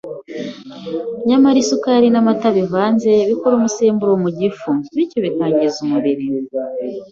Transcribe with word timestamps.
Nyamara 1.27 1.57
isukari 1.63 2.07
n’amata 2.11 2.47
bivanze 2.57 3.11
bikora 3.29 3.53
umusemburo 3.57 4.13
mu 4.23 4.29
gifu, 4.39 4.69
bityo 4.95 5.19
bikangiza 5.25 5.77
umubiri. 5.85 6.25